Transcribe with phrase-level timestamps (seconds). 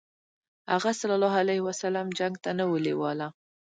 [0.73, 3.27] هغه ﷺ جنګ ته نه و لېواله.